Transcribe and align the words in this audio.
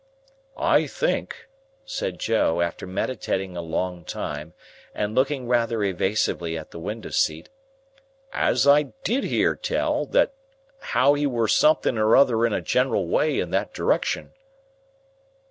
"I 0.57 0.87
think," 0.87 1.47
said 1.85 2.17
Joe, 2.19 2.59
after 2.59 2.87
meditating 2.87 3.55
a 3.55 3.61
long 3.61 4.03
time, 4.03 4.53
and 4.95 5.13
looking 5.13 5.47
rather 5.47 5.83
evasively 5.83 6.57
at 6.57 6.71
the 6.71 6.79
window 6.79 7.11
seat, 7.11 7.49
"as 8.33 8.65
I 8.65 8.93
did 9.03 9.23
hear 9.25 9.55
tell 9.55 10.07
that 10.07 10.33
how 10.79 11.13
he 11.13 11.27
were 11.27 11.47
something 11.47 11.99
or 11.99 12.15
another 12.15 12.47
in 12.47 12.51
a 12.53 12.61
general 12.61 13.07
way 13.09 13.39
in 13.39 13.51
that 13.51 13.75
direction." 13.75 14.33